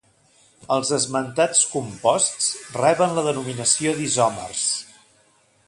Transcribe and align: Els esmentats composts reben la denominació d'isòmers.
Els 0.75 0.89
esmentats 0.95 1.61
composts 1.73 2.49
reben 2.79 3.15
la 3.19 3.27
denominació 3.29 3.95
d'isòmers. 4.01 4.65